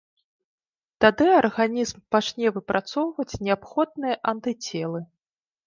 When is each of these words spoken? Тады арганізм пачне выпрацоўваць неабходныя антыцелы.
Тады 1.05 1.27
арганізм 1.41 1.97
пачне 2.17 2.47
выпрацоўваць 2.57 3.39
неабходныя 3.45 4.19
антыцелы. 4.35 5.07